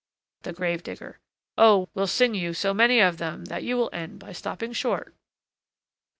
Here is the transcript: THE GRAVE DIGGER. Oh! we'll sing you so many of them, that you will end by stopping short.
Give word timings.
THE 0.41 0.51
GRAVE 0.51 0.81
DIGGER. 0.81 1.19
Oh! 1.59 1.87
we'll 1.93 2.07
sing 2.07 2.33
you 2.33 2.55
so 2.55 2.73
many 2.73 2.99
of 3.01 3.19
them, 3.19 3.45
that 3.45 3.61
you 3.63 3.77
will 3.77 3.91
end 3.93 4.17
by 4.17 4.31
stopping 4.31 4.73
short. 4.73 5.13